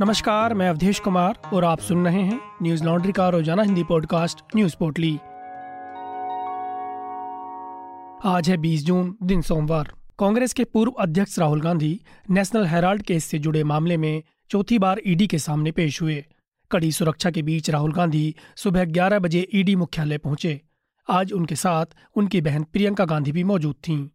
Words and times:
नमस्कार, 0.00 0.54
मैं 0.54 0.68
अवधेश 0.68 0.98
कुमार 1.00 1.38
और 1.54 1.64
आप 1.64 1.80
सुन 1.80 2.04
रहे 2.04 2.22
हैं 2.22 2.40
न्यूज़ 2.62 2.84
लॉन्ड्री 2.84 3.12
का 3.12 3.28
रोज़ाना 3.28 3.62
हिंदी 3.62 3.84
पॉडकास्ट 3.84 4.40
न्यूज़ 4.56 4.76
पोर्टली। 4.76 5.18
आज 8.24 8.50
है 8.50 8.56
20 8.56 8.84
जून, 8.84 9.16
दिन 9.22 9.42
सोमवार। 9.42 9.92
कांग्रेस 10.18 10.52
के 10.52 10.64
पूर्व 10.64 10.92
अध्यक्ष 10.92 11.38
Rahul 11.38 11.60
Gandhi 11.60 12.00
National 12.30 12.66
Herald 12.66 13.02
case 13.02 13.24
से 13.24 13.38
जुड़े 13.38 13.64
मामले 13.64 13.96
में 13.96 14.22
चौथी 14.50 14.78
बार 14.78 15.00
ईडी 15.06 15.26
के 15.26 15.38
सामने 15.38 15.72
पेश 15.72 16.02
हुए। 16.02 16.24
कड़ी 16.70 16.92
सुरक्षा 16.92 17.30
के 17.30 17.42
बीच 17.42 17.70
राहुल 17.70 17.92
गांधी 17.92 18.34
सुबह 18.56 18.84
11 18.84 19.18
बजे 19.18 19.48
ईडी 19.54 19.76
मुख्यालय 19.76 20.18
पहुँचे। 20.18 20.60
आज 21.10 21.32
उनके 21.32 21.54
साथ 21.54 21.86
उनकी 22.14 22.40
बहन 22.40 22.62
प्रियंका 22.62 23.04
गांधी 23.04 23.32
भी 23.32 23.44
मौजूद 23.44 23.74
थीं। 23.74 24.08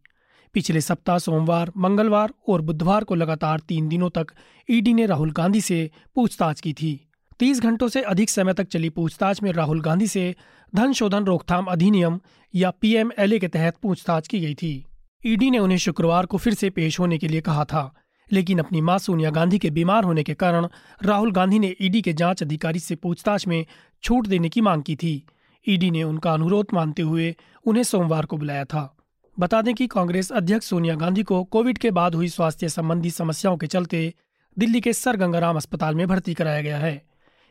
पिछले 0.54 0.80
सप्ताह 0.80 1.18
सोमवार, 1.18 1.72
मंगलवार 1.76 2.32
और 2.48 2.60
बुधवार 2.60 3.04
को 3.04 3.14
लगातार 3.14 3.60
तीन 3.60 3.88
दिनों 3.88 4.10
तक 4.10 4.26
ईडी 4.70 4.94
ने 4.94 5.06
राहुल 5.06 5.32
गांधी 5.32 5.60
से 5.60 5.90
पूछताछ 6.14 6.60
की 6.60 6.72
थी। 6.72 7.08
तीस 7.38 7.60
घंटों 7.60 7.88
से 7.88 8.02
अधिक 8.02 8.30
समय 8.30 8.52
तक 8.52 8.66
चली 8.66 8.88
पूछताछ 8.88 9.42
में 9.42 9.52
राहुल 9.52 9.80
गांधी 9.80 10.06
से 10.06 10.34
धन 10.74 10.92
शोधन 10.92 11.24
रोकथाम 11.24 11.64
अधिनियम 11.64 12.20
या 12.54 12.70
पीएमएलए 12.70 13.38
के 13.38 13.48
तहत 13.48 13.76
पूछताछ 13.82 14.28
की 14.28 14.40
गई 14.40 14.54
थी। 14.54 14.84
ईडी 15.26 15.50
ने 15.50 15.58
उन्हें 15.58 15.78
शुक्रवार 15.78 16.26
को 16.26 16.38
फिर 16.38 16.54
से 16.54 16.70
पेश 16.70 17.00
होने 17.00 17.18
के 17.18 17.28
लिए 17.28 17.40
कहा 17.40 17.64
था, 17.64 17.94
लेकिन 18.32 18.58
अपनी 18.58 18.80
माँ 18.80 18.98
सोनिया 18.98 19.30
गांधी 19.30 19.58
के 19.58 19.70
बीमार 19.70 20.04
होने 20.04 20.22
के 20.22 20.34
कारण 20.34 20.68
राहुल 21.02 21.32
गांधी 21.32 21.58
ने 21.58 21.74
ईडी 21.80 22.02
के 22.02 22.12
जाँच 22.12 22.42
अधिकारी 22.42 22.78
से 22.78 22.96
पूछताछ 22.96 23.46
में 23.46 23.64
छूट 24.02 24.26
देने 24.26 24.48
की 24.48 24.60
मांग 24.60 24.82
की 24.82 24.96
थी। 24.96 25.22
ईडी 25.68 25.90
ने 25.90 26.02
उनका 26.02 26.32
अनुरोध 26.32 26.66
मानते 26.74 27.02
हुए 27.02 27.34
उन्हें 27.64 27.82
सोमवार 27.82 28.26
को 28.26 28.36
बुलाया 28.36 28.64
था। 28.64 28.93
बता 29.38 29.60
दें 29.62 29.74
कि 29.74 29.86
कांग्रेस 29.86 30.30
अध्यक्ष 30.32 30.66
सोनिया 30.66 30.94
गांधी 30.94 31.22
को 31.22 31.42
कोविड 31.44 31.78
के 31.78 31.90
बाद 31.90 32.14
हुई 32.14 32.28
स्वास्थ्य 32.28 32.68
संबंधी 32.68 33.10
समस्याओं 33.10 33.56
के 33.56 33.66
चलते 33.66 34.12
दिल्ली 34.58 34.80
के 34.80 34.92
सर 34.92 35.16
गंगाराम 35.16 35.56
अस्पताल 35.56 35.94
में 35.94 36.06
भर्ती 36.08 36.34
कराया 36.34 36.60
गया 36.60 36.78
है। 36.78 37.02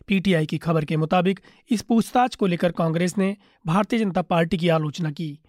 पीटीआई 0.07 0.45
की 0.45 0.57
खबर 0.57 0.85
के 0.85 0.97
मुताबिक 0.97 1.39
इस 1.71 1.81
पूछताछ 1.81 2.35
को 2.35 2.47
लेकर 2.47 2.71
कांग्रेस 2.71 3.17
ने 3.17 3.35
भारतीय 3.65 3.99
जनता 3.99 4.21
पार्टी 4.21 4.57
की 4.57 4.69
आलोचना 4.69 5.11
की। 5.11 5.39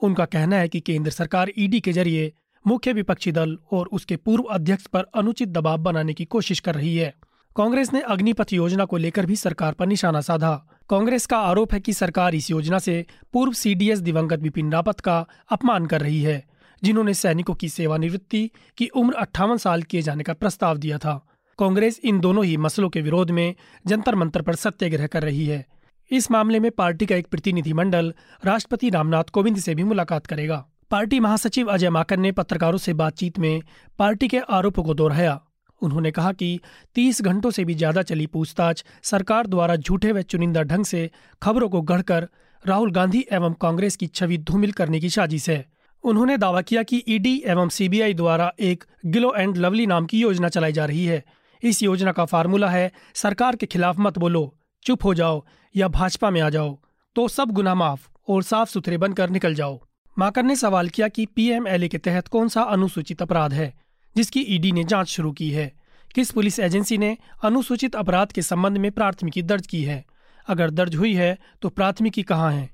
उनका 0.00 0.24
कहना 0.24 0.56
है 0.56 0.68
कि 0.68 0.80
केंद्र 0.80 1.10
सरकार 1.10 1.52
ईडी 1.58 1.80
के 1.80 1.92
ज़रिए 1.92 2.32
मुख्य 2.66 2.92
विपक्षी 2.92 3.32
दल 3.32 3.58
और 3.72 3.88
उसके 3.92 4.16
पूर्व 4.16 4.44
अध्यक्ष 4.44 4.86
पर 4.86 5.06
अनुचित 5.14 5.48
दबाव 5.48 5.78
बनाने 5.78 6.14
की 6.14 6.24
कोशिश 6.24 6.60
कर 6.60 6.74
रही 6.74 6.96
है। 6.96 7.14
कांग्रेस 7.56 7.92
ने 7.92 8.00
अग्निपथ 8.00 8.52
योजना 8.52 8.84
को 8.84 8.96
लेकर 8.96 9.26
भी 9.26 9.36
सरकार 9.36 9.72
पर 9.72 9.86
निशाना 9.86 10.20
साधा। 10.20 10.64
कांग्रेस 10.92 11.26
का 11.26 11.38
आरोप 11.38 11.72
है 11.72 11.80
कि 11.80 11.92
सरकार 11.92 12.34
इस 12.34 12.50
योजना 12.50 12.78
से 12.78 13.06
पूर्व 13.32 13.52
सीडीएस 13.52 13.98
दिवंगत 13.98 14.38
बिपिन 14.38 14.72
रावत 14.72 15.00
का 15.00 15.26
अपमान 15.50 15.86
कर 15.86 16.00
रही 16.00 16.22
है, 16.22 16.44
जिन्होंने 16.82 17.14
सैनिकों 17.14 17.54
की 17.54 17.68
सेवानिवृत्ति 17.68 18.50
की 18.76 18.86
उम्र 18.86 19.14
अट्ठावन 19.14 19.56
साल 19.56 19.82
किए 19.82 20.02
जाने 20.02 20.24
का 20.24 20.32
प्रस्ताव 20.32 20.78
दिया 20.78 20.98
था। 20.98 21.14
कांग्रेस 21.58 22.00
इन 22.04 22.20
दोनों 22.20 22.44
ही 22.44 22.56
मसलों 22.56 22.88
के 22.88 23.00
विरोध 23.00 23.30
में 23.30 23.54
जंतर 23.86 24.14
मंतर 24.14 24.42
पर 24.42 24.54
सत्याग्रह 24.54 25.06
कर 25.06 25.22
रही 25.22 25.46
है। 25.46 25.64
इस 26.10 26.30
मामले 26.30 26.60
में 26.60 26.70
पार्टी 26.70 27.06
का 27.06 27.16
एक 27.16 27.26
प्रतिनिधिमंडल 27.26 28.14
राष्ट्रपति 28.44 28.90
रामनाथ 28.90 29.24
कोविंद 29.24 29.58
से 29.58 29.74
भी 29.74 29.84
मुलाकात 29.84 30.26
करेगा। 30.26 30.64
पार्टी 30.90 31.20
महासचिव 31.20 31.68
अजय 31.68 31.90
माकन 31.90 32.20
ने 32.20 32.32
पत्रकारों 32.32 32.78
से 32.78 32.94
बातचीत 32.94 33.38
में 33.38 33.62
पार्टी 33.98 34.28
के 34.28 34.38
आरोपों 34.38 34.82
को 34.82 34.94
दोहराया। 34.94 35.40
उन्होंने 35.82 36.10
कहा 36.10 36.32
कि 36.32 36.58
30 36.96 37.20
घंटों 37.22 37.50
से 37.50 37.64
भी 37.64 37.74
ज़्यादा 37.74 38.02
चली 38.02 38.26
पूछताछ 38.26 38.84
सरकार 39.02 39.46
द्वारा 39.46 39.76
झूठे 39.76 40.12
व 40.12 40.22
चुनिंदा 40.24 40.62
ढंग 40.62 40.84
से 40.84 41.10
खबरों 41.42 41.68
को 41.68 41.80
गढ़कर 41.82 42.28
राहुल 42.64 42.90
गांधी 42.92 43.24
एवं 43.32 43.52
कांग्रेस 43.60 43.96
की 43.96 44.06
छवि 44.06 44.38
धूमिल 44.40 44.72
करने 44.72 45.00
की 45.00 45.10
साजिश 45.10 45.48
है। 45.50 45.64
उन्होंने 46.04 46.36
दावा 46.38 46.60
किया 46.62 46.82
कि 46.82 47.02
ईडी 47.08 47.36
एवं 47.46 47.68
सीबीआई 47.68 48.14
द्वारा 48.14 48.52
एक 48.60 48.84
गिलो 49.06 49.32
एंड 49.34 49.56
लवली 49.56 49.86
नाम 49.86 50.06
की 50.06 50.20
योजना 50.20 50.48
चलाई 50.48 50.72
जा 50.72 50.84
रही 50.84 51.04
है। 51.04 51.22
इस 51.62 51.82
योजना 51.82 52.12
का 52.12 52.24
फार्मूला 52.24 52.68
है, 52.70 52.90
सरकार 53.14 53.56
के 53.56 53.66
खिलाफ 53.66 53.98
मत 53.98 54.18
बोलो, 54.18 54.54
चुप 54.82 55.04
हो 55.04 55.14
जाओ 55.14 55.44
या 55.74 55.88
भाजपा 55.90 56.30
में 56.30 56.40
आ 56.40 56.48
जाओ 56.50 56.78
तो 57.16 57.26
सब 57.28 57.50
गुना 57.50 57.74
माफ़ 57.74 58.08
और 58.28 58.42
साफ़ 58.42 58.70
सुथरे 58.70 58.98
बनकर 58.98 59.30
निकल 59.30 59.54
जाओ। 59.54 59.80
माकर 60.16 60.42
ने 60.42 60.56
सवाल 60.56 60.88
किया 60.88 61.08
कि 61.08 61.26
पीएमएलए 61.26 61.88
के 61.88 61.98
तहत 61.98 62.28
कौन 62.28 62.48
सा 62.48 62.62
अनुसूचित 62.62 63.22
अपराध 63.22 63.52
है? 63.52 63.72
जिसकी 64.16 64.40
ईडी 64.40 64.72
ने 64.72 64.84
जाँच 64.84 65.08
शुरू 65.08 65.32
की 65.32 65.50
है। 65.50 65.72
किस 66.14 66.30
पुलिस 66.30 66.58
एजेंसी 66.58 66.98
ने 66.98 67.16
अनुसूचित 67.44 67.94
अपराध 67.96 68.32
के 68.32 68.42
संबंध 68.42 68.78
में 68.78 68.90
प्राथमिकी 68.92 69.42
दर्ज 69.42 69.66
की 69.66 69.82
है? 69.84 70.04
अगर 70.48 70.70
दर्ज 70.70 70.94
हुई 70.94 71.14
है 71.14 71.36
तो 71.62 71.68
प्राथमिकी 71.68 72.22
कहाँ 72.22 72.52
है? 72.52 72.68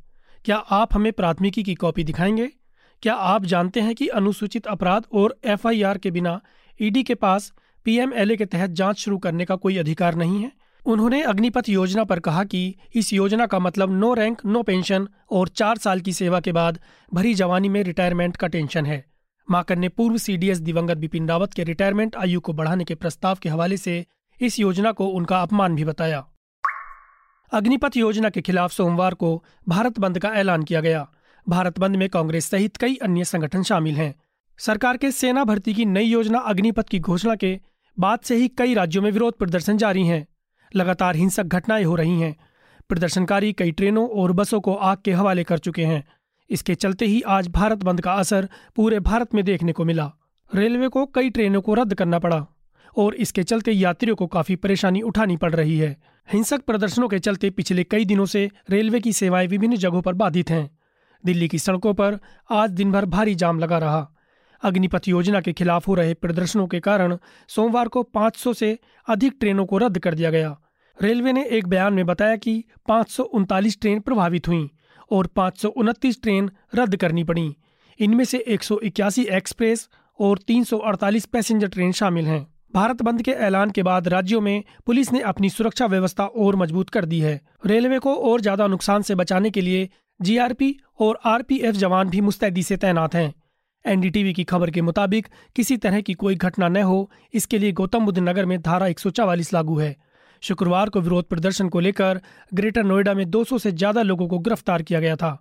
क्या 0.45 0.57
आप 0.57 0.95
हमें 0.95 1.13
प्राथमिकी 1.13 1.63
की 1.63 1.75
कॉपी 1.75 2.05
दिखाएँगे? 2.05 2.51
क्या 3.03 3.15
आप 3.15 3.45
जानते 3.45 3.81
हैं 3.81 3.95
कि 3.95 4.07
अनुसूचित 4.07 4.67
अपराध 4.67 5.07
और 5.13 5.39
एफआईआर 5.45 5.99
के 5.99 6.11
बिना 6.11 6.41
ईडी 6.81 7.03
के 7.03 7.15
पास 7.15 7.53
पीएमएलए 7.85 8.37
के 8.37 8.47
तहत 8.47 8.71
जाँच 8.71 8.99
शुरू 8.99 9.19
करने 9.19 9.45
का 9.45 9.57
कोई 9.57 9.77
अधिकार 9.77 10.15
नहीं 10.15 10.43
है? 10.43 10.53
उन्होंने 10.87 11.23
अग्निपथ 11.23 11.69
योजना 11.69 12.05
पर 12.05 12.21
कहा 12.21 12.45
कि 12.45 12.75
इस 12.95 13.13
योजना 13.13 13.47
का 13.47 13.59
मतलब 13.59 13.93
नो 13.93 14.13
रैंक, 14.15 14.41
नो 14.47 14.63
पेंशन 14.63 15.09
और 15.31 15.49
चार 15.49 15.79
साल 15.79 16.01
की 16.01 16.13
सेवा 16.13 16.41
के 16.41 16.53
बाद 16.53 16.79
भरी 17.15 17.35
जवानी 17.35 17.69
में 17.69 17.83
रिटायरमेंट 17.83 18.37
का 18.37 18.47
टेंशन 18.47 18.87
है। 18.87 19.05
माकर 19.51 19.77
ने 19.77 19.89
पूर्व 19.89 20.17
सीडीएस 20.17 20.59
दिवंगत 20.59 20.97
बिपिन 20.97 21.29
रावत 21.29 21.53
के 21.53 21.65
रिटायरमेंट 21.65 22.17
आयु 22.17 22.41
को 22.41 22.53
बढ़ाने 22.53 22.85
के 22.85 22.95
प्रस्ताव 22.95 23.39
के 23.43 23.49
हवाले 23.49 23.77
से 23.77 24.07
इस 24.41 24.59
योजना 24.59 24.93
को 24.93 25.07
उनका 25.07 25.43
अपमान 25.43 25.75
भी 25.75 25.85
बताया। 25.85 26.27
अग्निपथ 27.53 27.97
योजना 27.97 28.31
के 28.31 28.41
खिलाफ 28.41 28.73
सोमवार 28.73 29.15
को 29.15 29.45
भारत 29.69 29.99
बंद 29.99 30.19
का 30.19 30.29
ऐलान 30.29 30.63
किया 30.63 30.81
गया। 30.81 31.09
भारत 31.49 31.79
बंद 31.79 31.97
में 31.97 32.09
कांग्रेस 32.09 32.45
सहित 32.45 32.77
कई 32.77 32.97
अन्य 32.97 33.25
संगठन 33.25 33.63
शामिल 33.63 33.97
हैं। 33.97 34.15
सरकार 34.59 34.97
के 34.97 35.11
सेना 35.11 35.45
भर्ती 35.45 35.75
की 35.75 35.85
नई 35.85 36.05
योजना 36.05 36.39
अग्निपथ 36.39 36.89
की 36.89 36.99
घोषणा 36.99 37.35
के 37.35 37.61
बाद 37.99 38.19
से 38.19 38.37
ही 38.37 38.49
कई 38.49 38.75
राज्यों 38.75 39.03
में 39.03 39.11
विरोध 39.11 39.39
प्रदर्शन 39.39 39.77
जारी 39.77 40.07
हैं। 40.07 40.27
लगातार 40.77 41.17
हिंसक 41.17 41.45
घटनाएँ 41.45 41.85
हो 41.85 41.95
रही 41.95 42.21
हैं। 42.21 42.37
प्रदर्शनकारी 42.89 43.53
कई 43.53 43.73
ट्रेनों 43.73 44.09
और 44.09 44.33
बसों 44.33 44.61
को 44.61 44.75
आग 44.75 44.99
के 45.05 45.13
हवाले 45.13 45.45
कर 45.45 45.59
चुके 45.59 45.85
हैं। 45.85 46.05
इसके 46.51 46.75
चलते 46.75 47.07
ही 47.07 47.21
आज 47.21 47.49
भारत 47.49 47.79
बंद 47.79 48.01
का 48.01 48.13
असर 48.13 48.49
पूरे 48.77 49.01
भारत 49.01 49.35
में 49.35 49.45
देखने 49.45 49.73
को 49.73 49.85
मिला। 49.85 50.11
रेलवे 50.51 50.89
को 50.89 51.07
कई 51.07 51.31
ट्रेनों 51.31 51.61
को 51.61 51.75
रद्द 51.75 51.95
करना 51.95 52.19
पड़ा, 52.19 52.47
और 52.97 53.15
इसके 53.15 53.43
चलते 53.43 53.73
यात्रियों 53.73 54.17
को 54.17 54.27
काफ़ी 54.27 54.57
परेशानी 54.57 55.01
उठानी 55.03 55.37
पड़ 55.37 55.55
रही 55.55 55.79
है। 55.79 55.97
हिंसक 56.29 56.61
प्रदर्शनों 56.61 57.09
के 57.09 57.19
चलते 57.19 57.51
पिछले 57.51 57.85
कई 57.85 58.05
दिनों 58.05 58.27
से 58.27 58.51
रेलवे 58.71 59.01
की 59.01 59.13
सेवाएँ 59.13 59.47
विभिन्न 59.47 59.77
जगहों 59.77 60.03
पर 60.03 60.15
बाधित 60.15 60.51
हैं। 60.51 60.71
दिल्ली 61.25 61.49
की 61.49 61.59
सड़कों 61.59 61.95
पर 61.95 62.19
आज 62.51 62.71
दिन 62.71 62.93
भर 62.93 63.05
भारी 63.05 63.35
जाम 63.35 63.59
लगा 63.59 63.79
रहा। 63.79 64.09
अग्निपथ 64.63 65.09
योजना 65.09 65.41
के 65.41 65.53
खिलाफ 65.53 65.89
हो 65.89 65.95
रहे 65.95 66.15
प्रदर्शनों 66.15 66.67
के 66.67 66.81
कारण 66.81 67.17
सोमवार 67.49 67.89
को 67.89 68.03
500 68.03 68.53
से 68.53 68.79
अधिक 69.09 69.37
ट्रेनों 69.41 69.67
को 69.67 69.79
रद्द 69.79 69.99
कर 69.99 70.15
दिया 70.15 70.31
गया। 70.31 70.57
रेलवे 71.03 71.33
ने 71.33 71.45
एक 71.45 71.67
बयान 71.67 71.95
में 71.95 72.07
बताया 72.07 72.37
कि 72.37 72.65
पाँच 72.89 73.17
ट्रेन 73.81 74.01
प्रभावित 74.01 74.49
हुई। 74.49 74.71
और 75.11 75.27
पाँच 75.27 75.59
सौ 75.59 75.69
उनतीस 75.69 76.23
ट्रेन 76.23 76.51
रद्द 76.75 76.97
करनी 76.97 77.25
पड़ी। 77.25 77.57
इनमें 78.01 78.25
से 78.25 78.39
एक 78.39 78.63
सौ 78.63 78.79
इक्यासी 78.79 79.23
एक्सप्रेस 79.23 79.89
और 80.21 80.39
348 80.39 81.27
पैसेंजर 81.27 81.69
ट्रेन 81.69 81.93
शामिल 81.93 82.27
हैं। 82.27 82.47
भारत 82.75 83.03
बंद 83.03 83.23
के 83.23 83.31
ऐलान 83.31 83.71
के 83.71 83.83
बाद 83.83 84.09
राज्यों 84.09 84.41
में 84.41 84.65
पुलिस 84.87 85.13
ने 85.13 85.21
अपनी 85.21 85.51
सुरक्षा 85.51 85.87
व्यवस्था 85.87 86.25
और 86.25 86.57
मज़बूत 86.57 86.91
कर 86.91 87.05
दी 87.05 87.21
है। 87.21 87.41
रेलवे 87.67 87.99
को 87.99 88.15
और 88.15 88.41
ज़्यादा 88.41 88.67
नुकसान 88.67 89.03
से 89.03 89.15
बचाने 89.15 89.51
के 89.51 89.61
लिए 89.61 89.89
जीआरपी 90.23 90.77
और 91.01 91.19
आरपीएफ 91.25 91.75
जवान 91.75 92.11
भी 92.11 92.21
मुस्तैदी 92.21 92.63
से 92.63 92.77
तैनात 92.77 93.15
हैं। 93.15 93.35
एनडीटीवी 93.87 94.33
की 94.33 94.45
खबर 94.45 94.71
के 94.71 94.83
मुताबिक 94.83 95.27
किसी 95.57 95.77
तरह 95.77 96.01
की 96.01 96.15
कोई 96.15 96.35
घटना 96.35 96.69
न 96.69 96.77
हो, 96.77 97.11
इसके 97.35 97.59
लिए 97.59 97.73
गौतम 97.73 98.05
बुद्ध 98.05 98.19
नगर 98.19 98.47
में 98.47 98.61
धारा 98.63 98.87
एक 98.87 99.01
लागू 99.55 99.79
है। 99.79 99.97
शुक्रवार 100.43 100.89
को 100.89 101.01
विरोध 101.01 101.29
प्रदर्शन 101.29 101.69
को 101.69 101.81
लेकर 101.81 102.21
ग्रेटर 102.55 102.85
नोएडा 102.85 103.15
में 103.15 103.25
200 103.31 103.59
से 103.59 103.73
ज़्यादा 103.73 104.03
लोगों 104.03 104.29
को 104.29 104.39
गिरफ़्तार 104.39 104.83
किया 104.83 105.01
गया 105.01 105.17
था। 105.17 105.39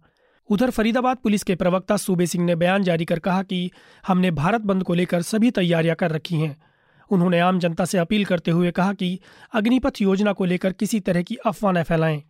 उधर 0.49 0.69
फरीदाबाद 0.69 1.17
पुलिस 1.17 1.43
के 1.43 1.55
प्रवक्ता 1.55 1.97
सूबे 1.97 2.25
सिंह 2.25 2.45
ने 2.45 2.55
बयान 2.55 2.83
जारी 2.83 3.05
कर 3.05 3.19
कहा 3.19 3.43
कि 3.43 3.71
हमने 4.07 4.31
भारत 4.31 4.61
बंद 4.61 4.83
को 4.83 4.93
लेकर 4.93 5.21
सभी 5.21 5.51
तैयारियाँ 5.51 5.95
कर 5.95 6.11
रखी 6.11 6.35
हैं। 6.35 6.55
उन्होंने 7.11 7.39
आम 7.39 7.59
जनता 7.59 7.85
से 7.85 7.97
अपील 7.97 8.25
करते 8.25 8.51
हुए 8.51 8.71
कहा 8.71 8.93
कि 8.93 9.19
अग्निपथ 9.53 10.01
योजना 10.01 10.33
को 10.33 10.45
लेकर 10.45 10.73
किसी 10.73 10.99
तरह 10.99 11.21
की 11.21 11.35
अफवाह 11.35 11.71
न 11.71 11.83
फैलाएँ। 11.83 12.23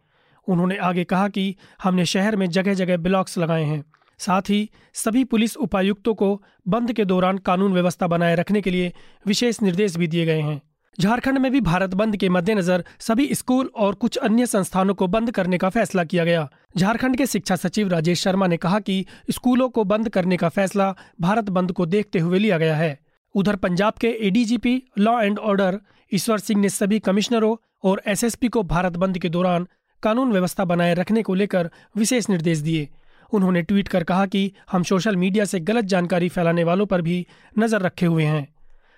उन्होंने 0.48 0.78
आगे 0.78 1.04
कहा 1.04 1.28
कि 1.28 1.56
हमने 1.84 2.06
शहर 2.06 2.36
में 2.36 2.50
जगह 2.50 2.74
जगह 2.74 2.98
ब्लॉक्स 2.98 3.38
लगाए 3.38 3.64
हैं। 3.64 3.84
साथ 4.20 4.42
ही 4.42 4.70
सभी 4.94 5.24
पुलिस 5.24 5.58
उपायुक्तों 5.58 6.14
को 6.14 6.44
बंद 6.68 6.94
के 6.94 7.06
दौरान 7.06 7.38
कानून 7.38 7.74
व्यवस्था 7.74 8.08
बनाए 8.08 8.36
रखने 8.36 8.62
के 8.62 8.72
लिए 8.72 8.94
विशेष 9.28 9.62
निर्देश 9.62 9.98
भी 9.98 10.08
दिए 10.08 10.26
गए 10.26 10.42
हैं। 10.42 10.62
झारखंड 11.00 11.38
में 11.38 11.52
भी 11.52 11.60
भारत 11.62 11.94
बंद 11.94 12.16
के 12.18 12.30
मद्देनजर 12.30 12.84
सभी 13.00 13.34
स्कूल 13.36 13.70
और 13.76 13.96
कुछ 13.96 14.18
अन्य 14.18 14.46
संस्थानों 14.46 14.94
को 14.94 15.08
बंद 15.08 15.32
करने 15.32 15.58
का 15.58 15.70
फैसला 15.70 16.04
किया 16.04 16.24
गया। 16.26 16.48
झारखंड 16.78 17.18
के 17.18 17.26
शिक्षा 17.26 17.56
सचिव 17.56 17.90
राजेश 17.90 18.22
शर्मा 18.22 18.48
ने 18.48 18.58
कहा 18.58 18.80
कि 18.80 19.06
स्कूलों 19.32 19.68
को 19.70 19.84
बंद 19.84 20.10
करने 20.10 20.38
का 20.38 20.50
फैसला 20.50 20.94
भारत 21.22 21.50
बंद 21.50 21.72
को 21.72 21.86
देखते 21.86 22.20
हुए 22.20 22.40
लिया 22.40 22.58
गया 22.58 22.76
है। 22.76 22.98
उधर 23.36 23.56
पंजाब 23.56 23.94
के 23.94 24.08
ADGP 24.28 24.82
law 24.98 25.20
and 25.22 25.40
order 25.40 25.80
Ishwar 26.12 26.40
Singh 26.40 26.62
ने 26.62 26.70
सभी 26.70 27.00
कमिश्नरों 27.00 27.56
और 27.84 28.02
एसएसपी 28.08 28.48
को 28.48 28.64
भारत 28.66 28.98
बंद 28.98 29.18
के 29.18 29.30
दौरान 29.30 29.68
कानून 30.04 30.32
व्यवस्था 30.32 30.66
बनाए 30.66 30.94
रखने 30.94 31.24
को 31.24 31.34
लेकर 31.34 31.70
विशेष 31.98 32.30
निर्देश 32.30 32.58
दिए। 32.60 32.88
उन्होंने 33.34 33.62
ट्वीट 33.62 33.88
कर 33.88 34.04
कहा 34.04 34.26
कि 34.26 34.52
हम 34.72 34.84
सोशल 34.84 35.16
मीडिया 35.16 35.46
से 35.46 35.60
गलत 35.62 35.86
जानकारी 35.86 36.30
फैलाने 36.30 36.64
वालों 36.64 36.86
पर 36.86 37.02
भी 37.02 37.26
नज़र 37.60 37.82
रखे 37.82 38.06
हुए 38.06 38.24
हैं। 38.24 38.48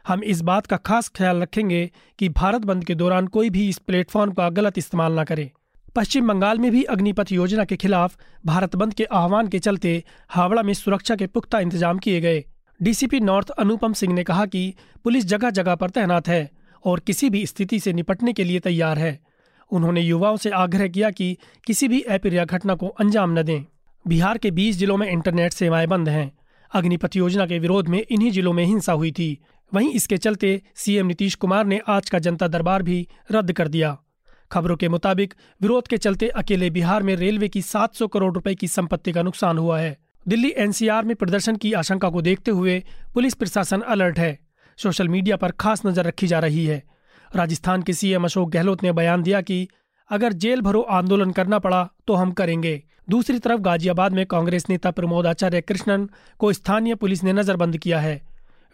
हम 0.09 0.23
इस 0.23 0.41
बात 0.41 0.65
का 0.65 0.77
खास 0.77 1.07
ख्याल 1.09 1.41
रखेंगे 1.41 1.89
कि 2.19 2.29
भारत 2.29 2.61
बंद 2.61 2.83
के 2.83 2.95
दौरान 2.95 3.27
कोई 3.27 3.49
भी 3.49 3.69
इस 3.69 3.77
प्लेटफॉर्म 3.77 4.31
का 4.31 4.49
गलत 4.49 4.77
इस्तेमाल 4.77 5.19
न 5.19 5.23
करे। 5.23 5.51
पश्चिम 5.95 6.27
बंगाल 6.27 6.59
में 6.59 6.71
भी 6.71 6.83
अग्निपथ 6.83 7.31
योजना 7.31 7.65
के 7.65 7.75
खिलाफ 7.75 8.17
भारत 8.45 8.75
बंद 8.75 8.93
के 8.93 9.03
आह्वान 9.03 9.47
के 9.47 9.59
चलते 9.59 10.03
हावड़ा 10.29 10.63
में 10.63 10.73
सुरक्षा 10.73 11.15
के 11.15 11.27
पुख्ता 11.27 11.59
इंतज़ाम 11.59 11.97
किए 11.97 12.21
गए। 12.21 12.43
डीसीपी 12.81 13.19
नॉर्थ 13.19 13.49
अनुपम 13.49 13.93
सिंह 13.93 14.13
ने 14.13 14.23
कहा 14.23 14.45
कि 14.45 14.73
पुलिस 15.03 15.25
जगह 15.25 15.49
जगह 15.49 15.75
पर 15.75 15.89
तैनात 15.89 16.27
है 16.27 16.49
और 16.85 16.99
किसी 16.99 17.29
भी 17.29 17.45
स्थिति 17.45 17.79
से 17.79 17.93
निपटने 17.93 18.33
के 18.33 18.43
लिए 18.43 18.59
तैयार 18.59 18.99
है। 18.99 19.19
उन्होंने 19.71 20.01
युवाओं 20.01 20.37
से 20.37 20.49
आग्रह 20.49 20.87
किया 20.87 21.11
कि 21.11 21.37
किसी 21.67 21.87
भी 21.87 22.01
अप्रिय 22.01 22.45
घटना 22.45 22.75
को 22.75 22.87
अंजाम 22.87 23.39
न 23.39 23.43
दें। 23.43 23.65
बिहार 24.07 24.37
के 24.37 24.51
20 24.51 24.77
जिलों 24.77 24.97
में 24.97 25.09
इंटरनेट 25.11 25.53
सेवाएँ 25.53 25.87
बंद 25.87 26.09
हैं। 26.09 26.31
अग्निपथ 26.71 27.15
योजना 27.15 27.45
के 27.45 27.59
विरोध 27.59 27.87
में 27.87 28.05
इन्हीं 28.11 28.31
जिलों 28.31 28.53
में 28.53 28.65
हिंसा 28.65 28.93
हुई 28.93 29.11
थी। 29.11 29.37
वहीं 29.73 29.93
इसके 29.93 30.17
चलते 30.17 30.61
सीएम 30.75 31.05
नीतीश 31.05 31.35
कुमार 31.35 31.65
ने 31.65 31.79
आज 31.87 32.09
का 32.09 32.19
जनता 32.19 32.47
दरबार 32.47 32.83
भी 32.83 33.07
रद्द 33.31 33.51
कर 33.51 33.67
दिया। 33.67 33.97
खबरों 34.51 34.75
के 34.75 34.89
मुताबिक, 34.89 35.33
विरोध 35.61 35.87
के 35.87 35.97
चलते 35.97 36.27
अकेले 36.27 36.69
बिहार 36.69 37.03
में 37.03 37.15
रेलवे 37.15 37.47
की 37.47 37.61
700 37.61 38.07
करोड़ 38.07 38.33
रुपए 38.33 38.55
की 38.55 38.67
संपत्ति 38.67 39.11
का 39.11 39.21
नुकसान 39.21 39.57
हुआ 39.57 39.79
है। 39.79 39.97
दिल्ली 40.27 40.53
एनसीआर 40.57 41.05
में 41.05 41.15
प्रदर्शन 41.15 41.55
की 41.55 41.73
आशंका 41.73 42.09
को 42.09 42.21
देखते 42.21 42.51
हुए 42.51 42.83
पुलिस 43.13 43.33
प्रशासन 43.33 43.81
अलर्ट 43.81 44.19
है। 44.19 44.39
सोशल 44.77 45.07
मीडिया 45.07 45.37
पर 45.37 45.51
खास 45.51 45.81
नज़र 45.85 46.05
रखी 46.05 46.27
जा 46.27 46.39
रही 46.39 46.65
है। 46.65 46.83
राजस्थान 47.35 47.81
के 47.81 47.93
सीएम 47.93 48.23
अशोक 48.23 48.49
गहलोत 48.49 48.83
ने 48.83 48.91
बयान 48.91 49.23
दिया 49.23 49.41
कि, 49.41 49.67
अगर 50.09 50.33
जेल 50.33 50.61
भरो 50.61 50.81
आंदोलन 50.81 51.31
करना 51.31 51.59
पड़ा 51.59 51.89
तो 52.07 52.13
हम 52.13 52.31
करेंगे। 52.31 52.83
दूसरी 53.09 53.39
तरफ़ 53.39 53.61
गाजियाबाद 53.61 54.11
में 54.11 54.25
कांग्रेस 54.25 54.69
नेता 54.69 54.91
प्रमोद 54.91 55.27
आचार्य 55.27 55.61
कृष्णन 55.61 56.09
को 56.37 56.53
स्थानीय 56.53 56.95
पुलिस 56.95 57.23
ने 57.23 57.33
नजरबंद 57.33 57.77
किया 57.77 57.99
है। 57.99 58.21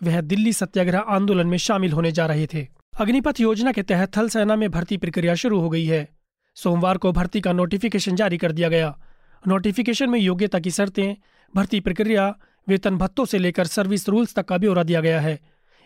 वह 0.03 0.21
दिल्ली 0.21 0.53
सत्याग्रह 0.53 0.99
आंदोलन 0.99 1.47
में 1.47 1.57
शामिल 1.57 1.91
होने 1.91 2.11
जा 2.11 2.25
रहे 2.25 2.47
थे। 2.53 2.67
अग्निपथ 3.01 3.39
योजना 3.39 3.71
के 3.71 3.83
तहत 3.83 4.17
थल 4.17 4.29
सेना 4.29 4.55
में 4.55 4.71
भर्ती 4.71 4.97
प्रक्रिया 4.97 5.35
शुरू 5.35 5.59
हो 5.59 5.69
गई 5.69 5.85
है। 5.85 6.09
सोमवार 6.55 6.97
को 6.97 7.11
भर्ती 7.11 7.41
का 7.41 7.53
नोटिफिकेशन 7.53 8.15
जारी 8.15 8.37
कर 8.37 8.51
दिया 8.51 8.69
गया। 8.69 8.99
नोटिफिकेशन 9.47 10.09
में 10.09 10.19
योग्यता 10.19 10.59
की 10.59 10.71
शर्तें, 10.71 11.15
भर्ती 11.55 11.79
प्रक्रिया, 11.79 12.35
वेतन 12.67 12.97
भत्तों 12.97 13.25
से 13.25 13.37
लेकर 13.37 13.65
सर्विस 13.65 14.09
रूल्स 14.09 14.35
तक 14.35 14.45
का 14.45 14.57
ब्यौरा 14.57 14.83
दिया 14.83 15.01
गया 15.01 15.19
है। 15.19 15.39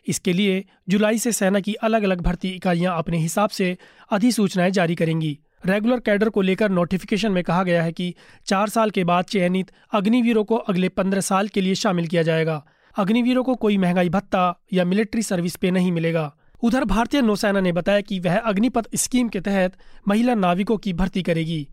इसके 0.08 0.34
लिए 0.34 0.66
जुलाई 0.90 1.18
से 1.18 1.32
सेना 1.32 1.60
की 1.60 1.74
अलग 1.74 2.04
अलग 2.04 2.22
भर्ती 2.22 2.50
इकाइयाँ 2.50 2.98
अपने 2.98 3.18
हिसाब 3.18 3.50
से 3.50 3.78
अधिसूचनाएँ 4.12 4.72
जारी 4.72 4.96
करेंगी। 4.96 5.40
रेगुलर 5.66 6.00
कैडर 6.00 6.30
को 6.30 6.42
लेकर 6.42 6.70
नोटिफिकेशन 6.70 7.32
में 7.32 7.44
कहा 7.44 7.64
गया 7.64 7.84
है 7.84 7.92
कि 7.92 8.16
चार 8.46 8.70
साल 8.70 8.90
के 8.90 9.04
बाद 9.04 9.26
चयनित 9.26 9.72
अग्निवीरों 9.94 10.44
को 10.44 10.56
अगले 10.56 10.90
पंद्रह 10.90 11.22
साल 11.22 11.48
के 11.48 11.62
लिए 11.62 11.76
शामिल 11.76 12.08
किया 12.08 12.24
जाएगा। 12.24 12.66
अग्निवीरों 12.97 13.44
को 13.44 13.56
कोई 13.56 13.77
महँगाई 13.77 14.09
भत्ता 14.09 14.59
या 14.74 14.86
मिलिट्री 14.86 15.24
सर्विस 15.24 15.56
पे 15.56 15.71
नहीं 15.71 15.91
मिलेगा। 15.91 16.36
उधर 16.63 16.86
भारतीय 16.86 17.21
नौसेना 17.21 17.59
ने 17.59 17.71
बताया 17.71 18.01
कि 18.01 18.19
वह 18.19 18.38
अग्निपथ 18.38 18.88
स्कीम 18.95 19.30
के 19.30 19.39
तहत 19.39 19.74
महिला 20.07 20.36
नाविकों 20.36 20.77
की 20.77 20.94
भर्ती 20.94 21.24
करेगी। 21.24 21.68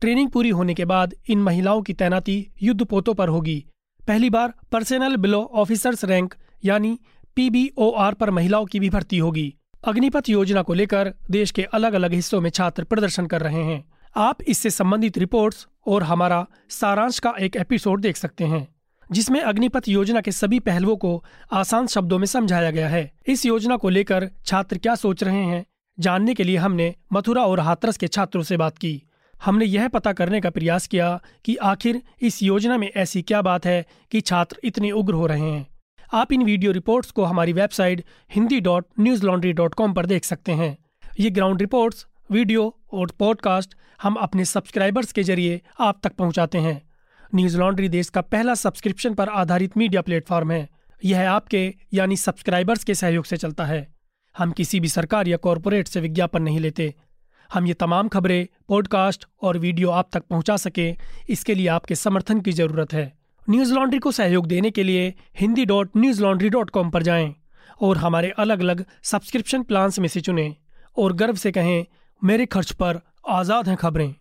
ट्रेनिंग 0.00 0.30
पूरी 0.30 0.48
होने 0.48 0.74
के 0.74 0.84
बाद 0.84 1.14
इन 1.28 1.38
महिलाओं 1.38 1.82
की 1.82 1.92
तैनाती 1.92 2.50
युद्ध 2.62 2.84
पोतों 2.84 3.14
पर 3.14 3.28
होगी। 3.28 3.64
पहली 4.08 4.30
बार 4.30 4.54
पर्सनल 4.72 5.16
बिलो 5.16 5.50
ऑफिसर्स 5.54 6.04
रैंक 6.04 6.34
यानी 6.64 6.98
पीबीओआर 7.36 8.14
पर 8.14 8.30
महिलाओं 8.30 8.64
की 8.64 8.80
भी 8.80 8.90
भर्ती 8.90 9.18
होगी। 9.18 9.54
अग्निपथ 9.84 10.28
योजना 10.28 10.62
को 10.62 10.74
लेकर 10.74 11.14
देश 11.30 11.50
के 11.50 11.62
अलग 11.62 11.92
अलग 11.92 12.12
हिस्सों 12.12 12.40
में 12.40 12.50
छात्र 12.50 12.84
प्रदर्शन 12.84 13.26
कर 13.26 13.40
रहे 13.40 13.62
हैं। 13.62 13.84
आप 14.16 14.42
इससे 14.42 14.70
संबंधित 14.70 15.18
रिपोर्ट्स 15.18 15.66
और 15.86 16.02
हमारा 16.02 16.46
सारांश 16.68 17.18
का 17.18 17.34
एक 17.40 17.56
एपिसोड 17.56 18.00
देख 18.00 18.16
सकते 18.16 18.44
हैं। 18.44 18.73
जिसमें 19.12 19.40
अग्निपथ 19.40 19.88
योजना 19.88 20.20
के 20.20 20.32
सभी 20.32 20.58
पहलुओं 20.60 20.96
को 20.96 21.24
आसान 21.52 21.86
शब्दों 21.86 22.18
में 22.18 22.26
समझाया 22.26 22.70
गया 22.70 22.88
है। 22.88 23.10
इस 23.26 23.46
योजना 23.46 23.76
को 23.76 23.88
लेकर 23.88 24.30
छात्र 24.46 24.78
क्या 24.78 24.94
सोच 24.94 25.22
रहे 25.22 25.42
हैं, 25.44 25.64
जानने 25.98 26.34
के 26.34 26.44
लिए 26.44 26.56
हमने 26.56 26.94
मथुरा 27.12 27.42
और 27.42 27.60
हाथरस 27.60 27.96
के 27.96 28.08
छात्रों 28.08 28.42
से 28.42 28.56
बात 28.56 28.78
की। 28.78 29.00
हमने 29.34 29.64
यह 29.64 29.88
पता 29.88 30.12
करने 30.12 30.40
का 30.40 30.50
प्रयास 30.50 30.86
किया 30.86 31.20
कि 31.44 31.56
आखिर 31.56 32.00
इस 32.22 32.42
योजना 32.42 32.78
में 32.78 32.88
ऐसी 32.88 33.22
क्या 33.22 33.42
बात 33.42 33.66
है 33.66 33.84
कि 34.10 34.20
छात्र 34.20 34.60
इतने 34.64 34.90
उग्र 34.90 35.14
हो 35.14 35.26
रहे 35.26 35.40
हैं। 35.40 35.66
आप 36.12 36.32
इन 36.32 36.42
वीडियो 36.42 36.72
रिपोर्ट्स 36.72 37.10
को 37.10 37.24
हमारी 37.24 37.52
website 37.52 38.04
Hindi 38.34 38.60
dot 38.60 38.86
news 39.00 39.24
laundry 39.26 39.52
dot 39.52 39.74
com 39.74 39.92
पर 39.92 40.06
देख 40.06 40.24
सकते 40.24 40.52
हैं। 40.52 40.76
ये 41.20 41.30
ग्राउंड 41.30 41.60
रिपोर्ट्स, 41.60 42.06
वीडियो 42.30 42.74
और 42.92 43.10
पॉडकास्ट 43.18 43.74
हम 44.02 44.14
अपने 44.14 44.44
सब्सक्राइबर्स 44.44 45.12
के 45.12 45.22
ज़रिए 45.22 45.60
आप 45.80 46.00
तक 46.02 46.12
पहुंचाते 46.12 46.58
हैं। 46.58 46.80
न्यूज़ 47.34 47.56
लॉन्ड्री 47.58 47.88
देश 47.88 48.08
का 48.08 48.20
पहला 48.20 48.54
सब्सक्रिप्शन 48.54 49.14
पर 49.14 49.28
आधारित 49.28 49.76
मीडिया 49.76 50.02
प्लेटफॉर्म 50.02 50.50
है। 50.52 50.68
यह 51.04 51.30
आपके, 51.30 51.74
यानी 51.94 52.16
सब्सक्राइबर्स 52.16 52.84
के 52.84 52.94
सहयोग 52.94 53.24
से 53.24 53.36
चलता 53.36 53.64
है। 53.64 53.86
हम 54.36 54.52
किसी 54.52 54.80
भी 54.80 54.88
सरकार 54.88 55.28
या 55.28 55.36
कॉरपोरेट 55.36 55.88
से 55.88 56.00
विज्ञापन 56.00 56.42
नहीं 56.42 56.60
लेते। 56.60 56.94
हम 57.50 57.66
ये 57.66 57.74
तमाम 57.74 58.08
खबरें, 58.08 58.46
पॉडकास्ट 58.68 59.26
और 59.42 59.58
वीडियो 59.58 59.90
आप 59.90 60.08
तक 60.12 60.22
पहुँचा 60.30 60.56
सके, 60.56 60.90
इसके 61.28 61.54
लिए 61.54 61.68
आपके 61.68 61.94
समर्थन 61.94 62.40
की 62.40 62.52
ज़रूरत 62.52 62.92
है। 62.92 63.12
न्यूज़ 63.50 63.74
लॉन्ड्री 63.74 63.98
को 63.98 64.12
सहयोग 64.12 64.46
देने 64.46 64.70
के 64.70 64.82
लिए 64.82 65.14
Hindi 65.40 65.64
dot 65.64 65.96
news 65.96 66.22
laundry 66.22 66.48
dot 66.48 66.70
com 66.70 66.90
पर 66.90 67.02
जाएँ 67.02 67.34
और 67.82 67.96
हमारे 67.96 68.30
अलग 68.30 68.60
अलग 68.60 68.84
सब्सक्रिप्शन 69.02 69.62
प्लान्स 69.62 69.98
में 69.98 70.08
से 70.08 70.20
चुनें 70.20 70.54
और 70.96 71.12
गर्व 71.12 71.36
से 71.36 71.52
कहें, 71.52 71.84
मेरे 72.22 72.46
खर्च 72.46 72.72
पर 72.72 73.00
आज़ाद 73.28 73.68
हैं 73.68 73.76
खबरें। 73.76 74.14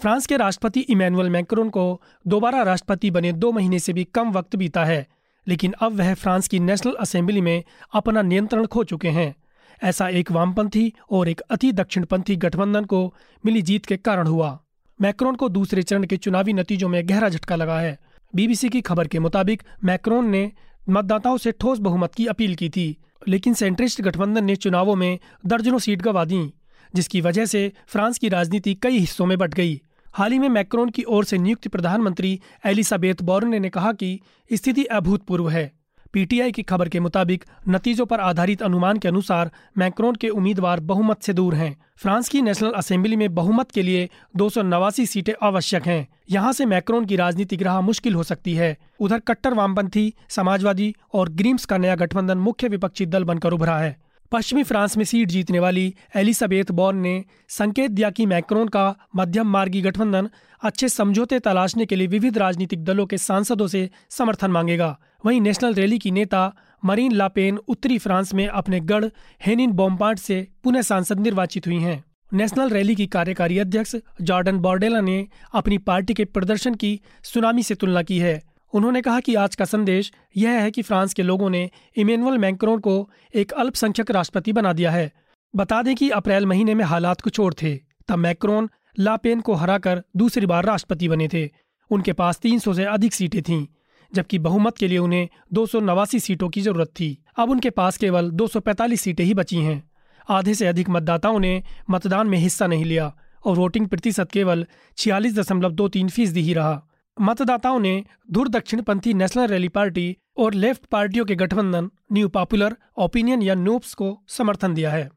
फ्रांस 0.00 0.26
के 0.26 0.36
राष्ट्रपति 0.36 0.80
इमैनुअल 0.80 1.30
मैक्रोन 1.30 1.68
को 1.70 2.02
दोबारा 2.26 2.62
राष्ट्रपति 2.62 3.10
बने 3.10 3.32
दो 3.32 3.52
महीने 3.52 3.78
से 3.78 3.92
भी 3.92 4.04
कम 4.04 4.32
वक्त 4.32 4.56
बीता 4.56 4.84
है, 4.84 5.06
लेकिन 5.46 5.74
अब 5.80 5.92
वह 5.92 6.14
फ्रांस 6.14 6.48
की 6.48 6.58
नेशनल 6.60 6.94
असेंबली 7.00 7.40
में 7.40 7.62
अपना 7.94 8.22
नियंत्रण 8.22 8.66
खो 8.66 8.84
चुके 8.84 9.08
हैं। 9.08 9.34
ऐसा 9.82 10.08
एक 10.08 10.30
वामपंथी 10.32 10.92
और 11.10 11.28
एक 11.28 11.40
अति 11.40 11.72
दक्षिणपंथी 11.72 12.36
गठबंधन 12.36 12.84
को 12.84 13.14
मिली 13.44 13.62
जीत 13.62 13.86
के 13.86 13.96
कारण 13.96 14.26
हुआ। 14.26 14.58
मैक्रोन 15.00 15.34
को 15.34 15.48
दूसरे 15.48 15.82
चरण 15.82 16.04
के 16.04 16.16
चुनावी 16.16 16.52
नतीजों 16.52 16.88
में 16.88 17.08
गहरा 17.08 17.28
झटका 17.28 17.56
लगा 17.56 17.78
है। 17.80 17.98
बीबीसी 18.34 18.68
की 18.68 18.80
खबर 18.80 19.08
के 19.08 19.18
मुताबिक 19.18 19.62
मैक्रोन 19.84 20.28
ने 20.28 20.50
मतदाताओं 20.88 21.36
से 21.36 21.52
ठोस 21.52 21.78
बहुमत 21.78 22.14
की 22.14 22.26
अपील 22.26 22.54
की 22.54 22.68
थी, 22.68 22.96
लेकिन 23.28 23.54
सेंट्रिस्ट 23.54 24.02
गठबंधन 24.02 24.44
ने 24.44 24.56
चुनावों 24.56 24.96
में 24.96 25.18
दर्जनों 25.46 25.78
सीट 25.78 26.02
गंवा 26.02 26.24
दी। 26.24 26.52
जिसकी 26.96 27.20
वजह 27.20 27.46
से 27.46 27.72
फ्रांस 27.86 28.18
की 28.18 28.28
राजनीति 28.28 28.74
कई 28.74 28.98
हिस्सों 28.98 29.26
में 29.26 29.38
बट 29.38 29.54
गई। 29.54 29.80
हाल 30.14 30.32
ही 30.32 30.38
में 30.38 30.48
मैक्रोन 30.48 30.90
की 30.90 31.02
ओर 31.02 31.24
से 31.24 31.38
नियुक्त 31.38 31.68
प्रधानमंत्री 31.68 32.40
एलिसाबेथ 32.66 33.22
बोर्ने 33.22 33.58
ने 33.58 33.68
कहा 33.68 33.92
कि 33.92 34.20
स्थिति 34.52 34.84
अभूतपूर्व 34.84 35.48
है। 35.48 35.72
पीटीआई 36.12 36.52
की 36.52 36.62
खबर 36.62 36.88
के 36.88 37.00
मुताबिक, 37.00 37.44
नतीजों 37.68 38.06
पर 38.06 38.20
आधारित 38.20 38.62
अनुमान 38.62 38.98
के 38.98 39.08
अनुसार 39.08 39.50
मैक्रोन 39.78 40.14
के 40.14 40.28
उम्मीदवार 40.28 40.80
बहुमत 40.80 41.22
से 41.22 41.32
दूर 41.32 41.54
हैं। 41.54 41.76
फ्रांस 41.96 42.28
की 42.28 42.42
नेशनल 42.42 42.70
असेंबली 42.70 43.16
में 43.16 43.34
बहुमत 43.34 43.70
के 43.70 43.82
लिए 43.82 44.08
दो 44.36 44.48
सौ 44.48 44.62
नवासी 44.62 45.06
सीटें 45.06 45.32
आवश्यक 45.42 45.86
हैं। 45.86 46.06
यहाँ 46.30 46.52
से 46.52 46.66
मैक्रोन 46.66 47.04
की 47.04 47.16
राजनीतिक 47.16 47.62
राह 47.62 47.80
मुश्किल 47.80 48.14
हो 48.14 48.22
सकती 48.22 48.54
है। 48.54 48.76
उधर 49.00 49.18
कट्टर 49.18 49.54
वामपंथी, 49.54 50.12
समाजवादी 50.28 50.94
और 51.14 51.28
ग्रीम्स 51.28 51.64
का 51.64 51.78
नया 51.78 51.94
गठबंधन 51.94 52.38
मुख्य 52.38 52.68
विपक्षी 52.68 53.06
दल 53.06 53.24
बनकर 53.24 53.52
उभरा 53.52 53.78
है। 53.78 53.96
पश्चिमी 54.32 54.62
फ्रांस 54.62 54.96
में 54.96 55.04
सीट 55.04 55.28
जीतने 55.28 55.58
वाली 55.58 55.94
एलिजाबेथ 56.16 56.70
बॉर्न 56.70 56.96
ने 56.96 57.24
संकेत 57.48 57.90
दिया 57.90 58.10
कि 58.10 58.26
मैक्रोन 58.26 58.68
का 58.68 58.94
मध्यम 59.16 59.46
मार्गी 59.46 59.82
गठबंधन 59.82 60.28
अच्छे 60.62 60.88
समझौते 60.88 61.38
तलाशने 61.38 61.86
के 61.86 61.96
लिए 61.96 62.06
विविध 62.06 62.38
राजनीतिक 62.38 62.84
दलों 62.84 63.06
के 63.06 63.18
सांसदों 63.18 63.66
से 63.66 63.90
समर्थन 64.10 64.50
मांगेगा। 64.50 64.98
वहीं 65.26 65.40
नेशनल 65.40 65.74
रैली 65.74 65.98
की 65.98 66.10
नेता 66.10 66.52
मरीन 66.84 67.12
लापेन 67.12 67.58
उत्तरी 67.68 67.98
फ्रांस 67.98 68.34
में 68.34 68.46
अपने 68.48 68.80
गढ़ 68.80 69.04
हेनिन 69.46 69.72
बोम्पार्ट 69.72 70.18
से 70.18 70.46
पुनः 70.64 70.82
सांसद 70.82 71.20
निर्वाचित 71.20 71.66
हुई 71.66 71.78
हैं। 71.78 72.02
नेशनल 72.32 72.68
रैली 72.68 72.94
की 72.94 73.06
कार्यकारी 73.06 73.58
अध्यक्ष 73.58 73.96
जॉर्डन 74.22 74.58
बॉर्डेला 74.58 75.00
ने 75.00 75.26
अपनी 75.54 75.78
पार्टी 75.78 76.14
के 76.14 76.24
प्रदर्शन 76.24 76.74
की 76.74 77.00
सुनामी 77.22 77.62
से 77.62 77.74
तुलना 77.74 78.02
की 78.02 78.18
है। 78.18 78.42
उन्होंने 78.76 79.02
कहा 79.02 79.20
कि 79.20 79.34
आज 79.34 79.54
का 79.54 79.64
संदेश 79.64 80.12
यह 80.36 80.50
है 80.50 80.70
कि 80.70 80.82
फ्रांस 80.82 81.14
के 81.14 81.22
लोगों 81.22 81.50
ने 81.50 81.70
इमेनुअल 81.96 82.38
मैक्रोन 82.38 82.78
को 82.78 83.10
एक 83.34 83.52
अल्पसंख्यक 83.52 84.10
राष्ट्रपति 84.10 84.52
बना 84.52 84.72
दिया 84.72 84.90
है। 84.90 85.12
बता 85.56 85.82
दें 85.82 85.96
कि 85.96 86.10
अप्रैल 86.10 86.46
महीने 86.46 86.74
में 86.74 86.84
हालात 86.84 87.20
कुछ 87.20 87.40
और 87.40 87.54
थे, 87.54 87.76
तब 88.08 88.18
मैक्रोन 88.18 88.70
लापेन 88.98 89.40
को 89.40 89.54
हराकर 89.54 90.02
दूसरी 90.16 90.46
बार 90.46 90.64
राष्ट्रपति 90.64 91.08
बने 91.08 91.28
थे। 91.28 91.50
उनके 91.90 92.12
पास 92.12 92.38
300 92.38 92.74
से 92.74 92.84
अधिक 92.84 93.14
सीटें 93.14 93.42
थीं, 93.42 93.66
जबकि 94.14 94.38
बहुमत 94.38 94.76
के 94.76 94.88
लिए 94.88 94.98
उन्हें 94.98 95.28
दो 95.52 95.66
सौ 95.66 95.80
नवासी 95.80 96.20
सीटों 96.20 96.48
की 96.48 96.60
ज़रूरत 96.60 96.88
थी। 96.88 97.24
अब 97.36 97.50
उनके 97.50 97.70
पास 97.70 97.96
केवल 97.96 98.30
245 98.30 99.00
सीटें 99.00 99.24
ही 99.24 99.34
बची 99.34 99.56
हैं। 99.56 99.90
आधे 100.30 100.54
से 100.54 100.66
अधिक 100.66 100.90
मतदाताओं 100.90 101.38
ने 101.38 101.62
मतदान 101.90 102.26
में 102.26 102.38
हिस्सा 102.38 102.66
नहीं 102.66 102.84
लिया 102.84 103.16
और 103.46 103.56
वोटिंग 103.56 103.88
प्रतिशत 103.88 104.30
केवल 104.30 104.66
छियालीस 104.96 105.38
दशमलव 105.38 105.72
दो 105.72 105.88
तीन 105.88 106.08
फ़ीसदी 106.08 106.40
ही 106.40 106.52
रहा। 106.54 106.85
मतदाताओं 107.20 107.80
ने 107.80 108.04
दूर 108.30 108.48
दक्षिणपंथी 108.48 109.14
नेशनल 109.14 109.46
रैली 109.46 109.68
पार्टी 109.68 110.16
और 110.36 110.54
लेफ़्ट 110.54 110.86
पार्टियों 110.86 111.24
के 111.24 111.34
गठबंधन, 111.34 111.90
न्यू 112.12 112.28
पॉपुलर 112.28 112.76
ओपिनियन 112.96 113.42
या 113.42 113.54
नूप्स 113.54 113.94
को 113.94 114.22
समर्थन 114.28 114.74
दिया 114.74 114.90
है। 114.90 115.08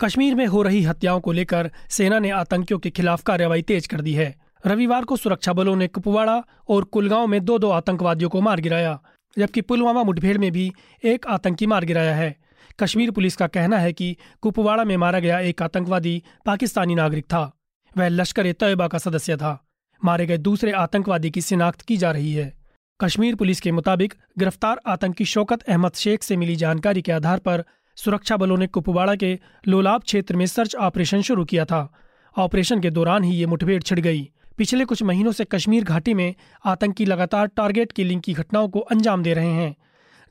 कश्मीर 0.00 0.34
में 0.34 0.46
हो 0.46 0.62
रही 0.62 0.82
हत्याओं 0.82 1.20
को 1.20 1.32
लेकर 1.32 1.70
सेना 1.90 2.18
ने 2.18 2.30
आतंकियों 2.30 2.78
के 2.78 2.90
खिलाफ 2.90 3.22
कार्रवाई 3.22 3.62
तेज 3.62 3.86
कर 3.86 4.00
दी 4.00 4.14
है। 4.14 4.34
रविवार 4.66 5.04
को 5.04 5.16
सुरक्षा 5.16 5.52
बलों 5.52 5.76
ने 5.76 5.88
कुपवाड़ा 5.88 6.42
और 6.68 6.84
कुलगांव 6.84 7.26
में 7.26 7.44
दो 7.44 7.58
दो 7.58 7.70
आतंकवादियों 7.70 8.30
को 8.30 8.40
मार 8.40 8.60
गिराया, 8.60 8.98
जबकि 9.38 9.60
पुलवामा 9.60 10.02
मुठभेड़ 10.02 10.38
में 10.38 10.52
भी 10.52 10.72
एक 11.04 11.26
आतंकी 11.26 11.66
मार 11.66 11.84
गिराया 11.84 12.14
है। 12.14 12.36
कश्मीर 12.80 13.10
पुलिस 13.10 13.36
का 13.36 13.46
कहना 13.46 13.78
है 13.78 13.92
कि 13.92 14.16
कुपवाड़ा 14.40 14.84
में 14.84 14.96
मारा 14.96 15.18
गया 15.18 15.40
एक 15.40 15.62
आतंकवादी 15.62 16.22
पाकिस्तानी 16.46 16.94
नागरिक 16.94 17.24
था। 17.24 17.50
वह 17.96 18.08
लश्कर 18.08 18.46
ए 18.46 18.52
तैयबा 18.52 18.88
का 18.88 18.98
सदस्य 18.98 19.36
था। 19.36 19.67
मारे 20.02 20.26
गए 20.26 20.38
दूसरे 20.38 20.72
आतंकवादी 20.72 21.30
की 21.30 21.40
शिनाख्त 21.40 21.80
की 21.80 21.96
जा 21.96 22.10
रही 22.10 22.32
है। 22.32 22.52
कश्मीर 23.00 23.34
पुलिस 23.34 23.60
के 23.60 23.72
मुताबिक 23.72 24.14
गिरफ़्तार 24.38 24.80
आतंकी 24.86 25.24
शौकत 25.24 25.62
अहमद 25.62 25.94
शेख 25.94 26.22
से 26.22 26.36
मिली 26.36 26.56
जानकारी 26.56 27.02
के 27.02 27.12
आधार 27.12 27.38
पर 27.38 27.64
सुरक्षा 27.96 28.36
बलों 28.36 28.56
ने 28.56 28.66
कुपवाड़ा 28.66 29.14
के 29.14 29.38
लोलाब 29.68 30.02
क्षेत्र 30.02 30.36
में 30.36 30.46
सर्च 30.46 30.74
ऑपरेशन 30.76 31.22
शुरू 31.22 31.44
किया 31.44 31.64
था। 31.64 31.88
ऑपरेशन 32.36 32.80
के 32.80 32.90
दौरान 32.90 33.24
ही 33.24 33.34
ये 33.34 33.46
मुठभेड़ 33.46 33.82
छिड़ 33.82 34.00
गई। 34.00 34.28
पिछले 34.58 34.84
कुछ 34.84 35.02
महीनों 35.02 35.32
से 35.32 35.44
कश्मीर 35.44 35.84
घाटी 35.84 36.14
में 36.14 36.34
आतंकी 36.64 37.04
लगातार 37.04 37.46
टारगेट 37.46 37.92
किलिंग 37.92 38.22
की 38.22 38.32
घटनाओं 38.32 38.68
को 38.68 38.80
अंजाम 38.80 39.22
दे 39.22 39.34
रहे 39.34 39.52
हैं, 39.52 39.74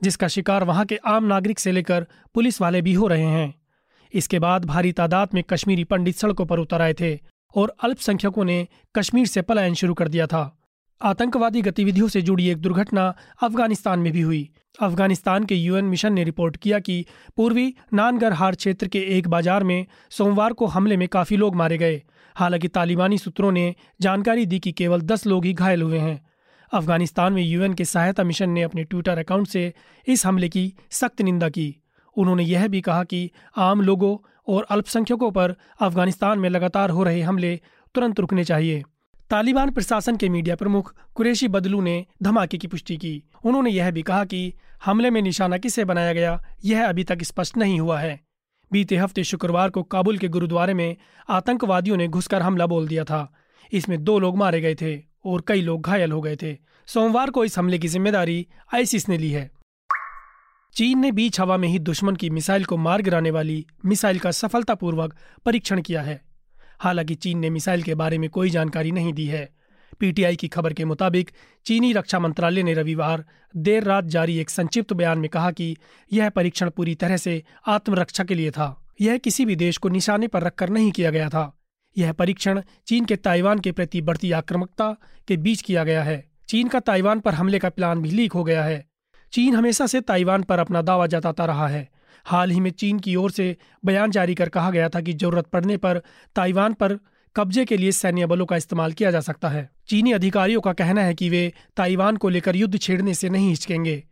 जिसका 0.02 0.28
शिकार 0.28 0.64
वहाँ 0.64 0.84
के 0.86 0.96
आम 1.06 1.24
नागरिक 1.24 1.58
से 1.58 1.72
लेकर 1.72 2.06
पुलिस 2.34 2.60
वाले 2.60 2.82
भी 2.82 2.92
हो 2.92 3.06
रहे 3.06 3.26
हैं। 3.26 3.54
इसके 4.12 4.38
बाद 4.38 4.64
भारी 4.64 4.92
तादाद 4.92 5.34
में 5.34 5.42
कश्मीरी 5.42 5.84
पंडित 5.84 6.16
सड़कों 6.16 6.46
पर 6.46 6.58
उतर 6.58 6.82
आए 6.82 6.94
थे। 6.94 7.14
और 7.54 7.74
अल्पसंख्यकों 7.84 8.44
ने 8.44 8.66
कश्मीर 8.94 9.26
से 9.26 9.42
पलायन 9.42 9.74
शुरू 9.74 9.94
कर 9.94 10.08
दिया 10.08 10.26
था। 10.26 10.54
आतंकवादी 11.00 11.62
गतिविधियों 11.62 12.08
से 12.08 12.22
जुड़ी 12.22 12.48
एक 12.48 12.58
दुर्घटना 12.58 13.14
अफ़गानिस्तान 13.42 13.98
में 13.98 14.12
भी 14.12 14.20
हुई। 14.20 14.48
अफ़गानिस्तान 14.82 15.44
के 15.44 15.54
यूएन 15.54 15.84
मिशन 15.84 16.12
ने 16.12 16.24
रिपोर्ट 16.24 16.56
किया 16.56 16.78
कि 16.78 17.04
पूर्वी 17.36 17.74
नानगरहार 17.94 18.54
क्षेत्र 18.54 18.88
के 18.88 18.98
एक 19.18 19.28
बाज़ार 19.28 19.64
में 19.64 19.86
सोमवार 20.10 20.52
को 20.52 20.66
हमले 20.66 20.96
में 20.96 21.08
काफ़ी 21.08 21.36
लोग 21.36 21.56
मारे 21.56 21.78
गए। 21.78 22.02
हालाँकि 22.36 22.68
तालिबानी 22.68 23.18
सूत्रों 23.18 23.52
ने 23.52 23.74
जानकारी 24.00 24.46
दी 24.46 24.58
कि 24.58 24.72
केवल 24.72 25.00
दस 25.00 25.26
लोग 25.26 25.44
ही 25.44 25.52
घायल 25.52 25.82
हुए 25.82 25.98
हैं। 25.98 26.20
अफ़गानिस्तान 26.72 27.32
में 27.32 27.42
यूएन 27.42 27.74
के 27.74 27.84
सहायता 27.84 28.24
मिशन 28.24 28.50
ने 28.50 28.62
अपने 28.62 28.84
ट्विटर 28.84 29.18
अकाउंट 29.18 29.48
से 29.48 29.72
इस 30.06 30.26
हमले 30.26 30.48
की 30.48 30.72
सख्त 30.90 31.22
निंदा 31.22 31.48
की। 31.48 31.74
उन्होंने 32.16 32.42
यह 32.42 32.68
भी 32.68 32.80
कहा 32.80 33.04
कि 33.04 33.30
आम 33.56 33.80
लोगों 33.80 34.16
और 34.48 34.66
अल्पसंख्यकों 34.70 35.30
पर 35.30 35.54
अफ़गानिस्तान 35.80 36.38
में 36.38 36.48
लगातार 36.48 36.90
हो 36.90 37.02
रहे 37.02 37.20
हमले 37.22 37.60
तुरंत 37.94 38.20
रुकने 38.20 38.44
चाहिए। 38.44 38.82
तालिबान 39.30 39.70
प्रशासन 39.70 40.16
के 40.16 40.28
मीडिया 40.28 40.56
प्रमुख 40.56 40.94
कुरेशी 41.14 41.48
बदलू 41.48 41.80
ने 41.80 42.04
धमाके 42.22 42.58
की 42.58 42.66
पुष्टि 42.66 42.96
की। 42.96 43.22
उन्होंने 43.44 43.70
यह 43.70 43.90
भी 43.90 44.02
कहा 44.02 44.24
कि 44.24 44.52
हमले 44.84 45.10
में 45.10 45.20
निशाना 45.22 45.56
किसे 45.58 45.84
बनाया 45.84 46.12
गया, 46.12 46.40
यह 46.64 46.88
अभी 46.88 47.04
तक 47.04 47.22
स्पष्ट 47.22 47.56
नहीं 47.56 47.80
हुआ 47.80 47.98
है। 48.00 48.20
बीते 48.70 48.96
हफ़्ते 48.96 49.24
शुक्रवार 49.24 49.70
को 49.70 49.82
काबुल 49.82 50.18
के 50.18 50.28
गुरुद्वारे 50.28 50.74
में 50.74 50.96
आतंकवादियों 51.28 51.96
ने 51.96 52.08
घुसकर 52.08 52.42
हमला 52.42 52.66
बोल 52.66 52.88
दिया 52.88 53.04
था। 53.04 53.28
इसमें 53.72 54.02
दो 54.04 54.18
लोग 54.18 54.36
मारे 54.36 54.60
गए 54.60 54.74
थे 54.74 54.96
और 55.24 55.44
कई 55.46 55.60
लोग 55.60 55.82
घायल 55.82 56.12
हो 56.12 56.20
गए 56.20 56.36
थे। 56.36 56.56
सोमवार 56.88 57.30
को 57.30 57.44
इस 57.44 57.58
हमले 57.58 57.78
की 57.78 57.88
ज़िम्मेदारी 57.88 58.46
आईसिस 58.74 59.08
ने 59.08 59.18
ली 59.18 59.30
है। 59.30 59.50
चीन 60.74 60.98
ने 60.98 61.12
बीच 61.12 61.40
हवा 61.40 61.56
में 61.56 61.68
ही 61.68 61.78
दुश्मन 61.78 62.16
की 62.16 62.30
मिसाइल 62.30 62.64
को 62.64 62.76
मार 62.76 63.02
गिराने 63.02 63.30
वाली 63.30 63.66
मिसाइल 63.84 64.18
का 64.18 64.30
सफलतापूर्वक 64.30 65.16
परीक्षण 65.46 65.80
किया 65.80 66.02
है। 66.02 66.20
हालाँकि 66.80 67.14
चीन 67.14 67.38
ने 67.38 67.50
मिसाइल 67.50 67.82
के 67.82 67.94
बारे 67.94 68.18
में 68.18 68.30
कोई 68.30 68.50
जानकारी 68.50 68.92
नहीं 68.92 69.12
दी 69.12 69.26
है। 69.26 69.54
पीटीआई 70.00 70.36
की 70.36 70.48
खबर 70.48 70.72
के 70.72 70.84
मुताबिक, 70.84 71.30
चीनी 71.66 71.92
रक्षा 71.92 72.18
मंत्रालय 72.18 72.62
ने 72.62 72.74
रविवार 72.74 73.24
देर 73.56 73.82
रात 73.82 74.04
जारी 74.04 74.38
एक 74.38 74.50
संक्षिप्त 74.50 74.92
बयान 74.92 75.18
में 75.18 75.30
कहा 75.30 75.50
कि 75.50 75.76
यह 76.12 76.30
परीक्षण 76.30 76.70
पूरी 76.70 76.94
तरह 76.94 77.16
से 77.16 77.42
आत्मरक्षा 77.66 78.24
के 78.24 78.34
लिए 78.34 78.50
था। 78.50 78.86
यह 79.00 79.18
किसी 79.18 79.44
भी 79.44 79.56
देश 79.56 79.76
को 79.76 79.88
निशाने 79.88 80.26
पर 80.26 80.42
रखकर 80.42 80.70
नहीं 80.70 80.92
किया 80.92 81.10
गया 81.10 81.28
था। 81.28 81.58
यह 81.98 82.12
परीक्षण 82.12 82.62
चीन 82.86 83.04
के 83.04 83.16
ताइवान 83.16 83.58
के 83.58 83.72
प्रति 83.72 84.00
बढ़ती 84.00 84.32
आक्रामकता 84.32 84.96
के 85.28 85.36
बीच 85.36 85.62
किया 85.62 85.84
गया 85.84 86.02
है। 86.02 86.30
चीन 86.48 86.68
का 86.68 86.80
ताइवान 86.80 87.20
पर 87.20 87.34
हमले 87.34 87.58
का 87.58 87.68
प्लान 87.68 88.02
भी 88.02 88.10
लीक 88.10 88.32
हो 88.32 88.44
गया 88.44 88.64
है। 88.64 88.87
चीन 89.32 89.54
हमेशा 89.54 89.86
से 89.86 90.00
ताइवान 90.00 90.42
पर 90.42 90.58
अपना 90.58 90.82
दावा 90.82 91.06
जताता 91.06 91.44
रहा 91.44 91.68
है। 91.68 91.88
हाल 92.26 92.50
ही 92.50 92.60
में 92.60 92.70
चीन 92.70 92.98
की 92.98 93.16
ओर 93.16 93.30
से 93.30 93.56
बयान 93.84 94.10
जारी 94.10 94.34
कर 94.34 94.48
कहा 94.48 94.70
गया 94.70 94.88
था 94.88 95.00
कि 95.00 95.12
ज़रूरत 95.12 95.46
पड़ने 95.46 95.76
पर 95.76 96.02
ताइवान 96.36 96.72
पर 96.72 96.98
कब्जे 97.36 97.64
के 97.64 97.76
लिए 97.76 97.92
सैन्य 97.92 98.26
बलों 98.26 98.46
का 98.46 98.56
इस्तेमाल 98.56 98.92
किया 98.92 99.10
जा 99.10 99.20
सकता 99.20 99.48
है। 99.48 99.68
चीनी 99.88 100.12
अधिकारियों 100.12 100.60
का 100.60 100.72
कहना 100.72 101.02
है 101.02 101.14
कि 101.14 101.28
वे 101.30 101.52
ताइवान 101.76 102.16
को 102.16 102.28
लेकर 102.28 102.56
युद्ध 102.56 102.78
छेड़ने 102.78 103.14
से 103.14 103.28
नहीं 103.28 103.48
हिचकेंगे। 103.48 104.02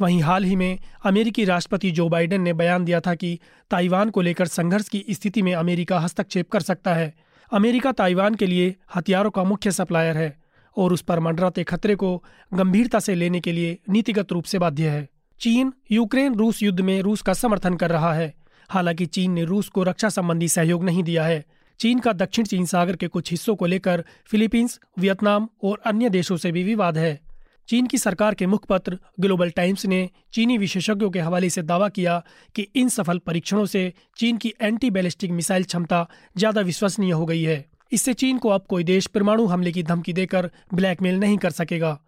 वहीं 0.00 0.22
हाल 0.22 0.44
ही 0.44 0.56
में 0.56 0.78
अमेरिकी 1.04 1.44
राष्ट्रपति 1.44 1.90
जो 1.90 2.08
बाइडेन 2.08 2.42
ने 2.42 2.52
बयान 2.52 2.84
दिया 2.84 3.00
था 3.00 3.14
कि 3.14 3.38
ताइवान 3.70 4.10
को 4.10 4.20
लेकर 4.20 4.46
संघर्ष 4.46 4.88
की 4.88 5.04
स्थिति 5.10 5.42
में 5.42 5.54
अमेरिका 5.54 5.98
हस्तक्षेप 5.98 6.50
कर 6.50 6.60
सकता 6.60 6.94
है। 6.94 7.14
अमेरिका 7.52 7.92
ताइवान 7.92 8.34
के 8.34 8.46
लिए 8.46 8.74
हथियारों 8.96 9.30
का 9.30 9.44
मुख्य 9.44 9.70
सप्लायर 9.70 10.16
है। 10.16 10.43
और 10.76 10.92
उस 10.92 11.02
पर 11.02 11.20
मंडराते 11.20 11.64
खतरे 11.64 11.94
को 11.94 12.16
गंभीरता 12.54 12.98
से 12.98 13.14
लेने 13.14 13.40
के 13.40 13.52
लिए 13.52 13.78
नीतिगत 13.90 14.32
रूप 14.32 14.44
से 14.44 14.58
बाध्य 14.58 14.88
है। 14.88 15.08
चीन, 15.40 15.72
यूक्रेन, 15.92 16.34
रूस 16.34 16.62
युद्ध 16.62 16.80
में 16.80 17.00
रूस 17.02 17.22
का 17.22 17.32
समर्थन 17.32 17.74
कर 17.74 17.90
रहा 17.90 18.12
है। 18.14 18.32
हालाँकि 18.70 19.06
चीन 19.06 19.32
ने 19.32 19.44
रूस 19.44 19.68
को 19.68 19.82
रक्षा 19.82 20.08
संबंधी 20.08 20.48
सहयोग 20.48 20.84
नहीं 20.84 21.02
दिया 21.02 21.24
है। 21.24 21.44
चीन 21.80 21.98
का 21.98 22.12
दक्षिण 22.12 22.44
चीन 22.44 22.64
सागर 22.66 22.96
के 22.96 23.08
कुछ 23.08 23.30
हिस्सों 23.30 23.54
को 23.56 23.66
लेकर 23.66 24.04
फिलीपींस, 24.26 24.80
वियतनाम 24.98 25.48
और 25.62 25.80
अन्य 25.86 26.10
देशों 26.10 26.36
से 26.36 26.52
भी 26.52 26.62
विवाद 26.64 26.98
है। 26.98 27.20
चीन 27.68 27.86
की 27.86 27.98
सरकार 27.98 28.34
के 28.34 28.46
मुखपत्र 28.46 28.98
ग्लोबल 29.20 29.50
टाइम्स 29.50 29.86
ने 29.86 30.08
चीनी 30.32 30.58
विशेषज्ञों 30.58 31.10
के 31.10 31.20
हवाले 31.20 31.50
से 31.50 31.62
दावा 31.62 31.88
किया 31.88 32.22
कि 32.54 32.62
इन 32.76 32.88
सफल 32.88 33.18
परीक्षणों 33.18 33.66
से 33.66 33.92
चीन 34.16 34.36
की 34.36 34.52
एंटी 34.60 34.90
बैलिस्टिक 34.90 35.30
मिसाइल 35.30 35.64
क्षमता 35.64 36.06
ज़्यादा 36.36 36.60
विश्वसनीय 36.60 37.10
हो 37.10 37.26
गई 37.26 37.42
है। 37.42 37.64
इससे 37.92 38.14
चीन 38.14 38.38
को 38.38 38.48
अब 38.48 38.64
कोई 38.68 38.84
देश 38.84 39.06
परमाणु 39.06 39.46
हमले 39.46 39.72
की 39.72 39.82
धमकी 39.82 40.12
देकर 40.12 40.50
ब्लैकमेल 40.74 41.18
नहीं 41.20 41.38
कर 41.38 41.50
सकेगा। 41.50 41.98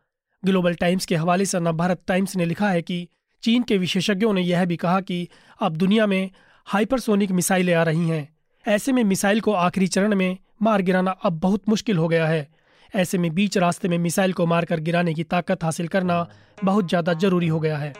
ग्लोबल 0.42 0.74
टाइम्स 0.74 1.06
के 1.06 1.16
हवाले 1.16 1.44
से 1.44 1.60
नवभारत 1.60 2.02
टाइम्स 2.06 2.36
ने 2.36 2.44
लिखा 2.44 2.68
है 2.68 2.82
कि 2.82 3.08
चीन 3.42 3.62
के 3.62 3.78
विशेषज्ञों 3.78 4.32
ने 4.32 4.40
यह 4.40 4.64
भी 4.64 4.76
कहा 4.76 5.00
कि 5.00 5.28
अब 5.60 5.76
दुनिया 5.76 6.06
में 6.06 6.30
हाइपरसोनिक 6.66 7.30
मिसाइलें 7.30 7.74
आ 7.74 7.82
रही 7.82 8.08
हैं। 8.08 8.28
ऐसे 8.64 8.92
में 8.92 9.02
मिसाइल 9.04 9.40
को 9.40 9.52
आखिरी 9.52 9.86
चरण 9.86 10.14
में 10.14 10.38
मार 10.62 10.82
गिराना 10.82 11.10
अब 11.10 11.38
बहुत 11.40 11.68
मुश्किल 11.68 11.96
हो 11.96 12.08
गया 12.08 12.26
है। 12.26 12.48
ऐसे 12.94 13.18
में 13.18 13.34
बीच 13.34 13.58
रास्ते 13.58 13.88
में 13.88 13.98
मिसाइल 13.98 14.32
को 14.32 14.46
मारकर 14.46 14.80
गिराने 14.80 15.14
की 15.14 15.24
ताकत 15.24 15.64
हासिल 15.64 15.88
करना 15.88 16.26
बहुत 16.64 16.88
ज़्यादा 16.88 17.12
ज़रूरी 17.14 17.48
हो 17.48 17.60
गया 17.60 17.78
है। 17.78 17.92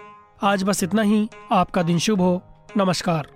आज 0.43 0.63
बस 0.63 0.83
इतना 0.83 1.03
ही। 1.03 1.29
आपका 1.53 1.83
दिन 1.83 1.99
शुभ 1.99 2.21
हो। 2.21 2.43
नमस्कार। 2.77 3.36